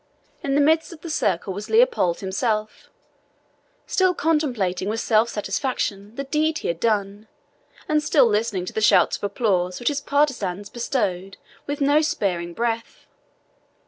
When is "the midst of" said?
0.55-1.01